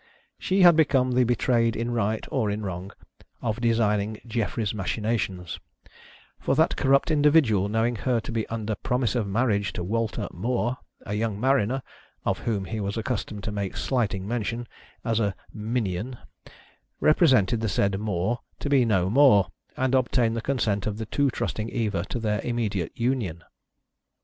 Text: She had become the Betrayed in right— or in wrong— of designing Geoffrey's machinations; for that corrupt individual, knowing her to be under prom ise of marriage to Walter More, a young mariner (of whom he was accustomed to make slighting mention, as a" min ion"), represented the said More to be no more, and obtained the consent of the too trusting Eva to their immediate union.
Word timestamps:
She 0.39 0.63
had 0.63 0.75
become 0.75 1.11
the 1.11 1.23
Betrayed 1.23 1.75
in 1.75 1.91
right— 1.91 2.25
or 2.31 2.49
in 2.49 2.63
wrong— 2.63 2.91
of 3.49 3.61
designing 3.61 4.19
Geoffrey's 4.25 4.73
machinations; 4.73 5.59
for 6.39 6.55
that 6.55 6.75
corrupt 6.75 7.11
individual, 7.11 7.69
knowing 7.69 7.97
her 7.97 8.19
to 8.21 8.31
be 8.31 8.47
under 8.47 8.73
prom 8.73 9.03
ise 9.03 9.13
of 9.15 9.27
marriage 9.27 9.73
to 9.73 9.83
Walter 9.83 10.27
More, 10.33 10.79
a 11.05 11.13
young 11.13 11.39
mariner 11.39 11.83
(of 12.25 12.39
whom 12.39 12.65
he 12.65 12.79
was 12.79 12.97
accustomed 12.97 13.43
to 13.43 13.51
make 13.51 13.77
slighting 13.77 14.27
mention, 14.27 14.67
as 15.05 15.19
a" 15.19 15.35
min 15.69 15.85
ion"), 15.87 16.17
represented 16.99 17.61
the 17.61 17.69
said 17.69 17.99
More 17.99 18.39
to 18.59 18.69
be 18.71 18.85
no 18.85 19.07
more, 19.07 19.49
and 19.77 19.93
obtained 19.93 20.35
the 20.35 20.41
consent 20.41 20.87
of 20.87 20.97
the 20.97 21.05
too 21.05 21.29
trusting 21.29 21.69
Eva 21.69 22.05
to 22.05 22.17
their 22.19 22.41
immediate 22.41 22.93
union. 22.97 23.43